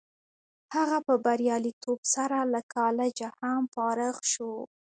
[0.75, 4.53] هغه په بریالیتوب سره له کالجه هم فارغ شو